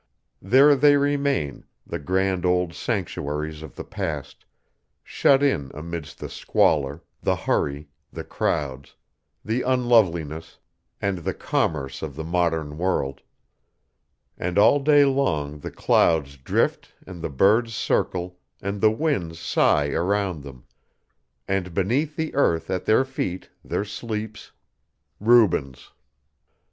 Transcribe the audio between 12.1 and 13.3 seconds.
the modern world,